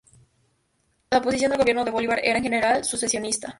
[1.11, 3.49] La oposición al gobierno de Bolívar era, en general, secesionista.